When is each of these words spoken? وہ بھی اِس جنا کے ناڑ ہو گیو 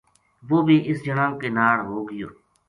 وہ 0.49 0.59
بھی 0.67 0.77
اِس 0.89 0.97
جنا 1.05 1.25
کے 1.39 1.49
ناڑ 1.57 1.77
ہو 1.89 1.97
گیو 2.09 2.29